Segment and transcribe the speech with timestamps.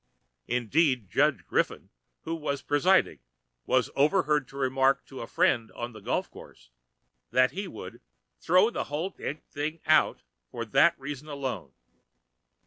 [0.47, 1.91] Indeed, Judge Griffin,
[2.21, 3.19] who was presiding,
[3.67, 6.71] was overheard to remark to a friend on the golf course
[7.29, 8.01] that he "would
[8.39, 11.73] throw the whole d n thing out" for that reason alone.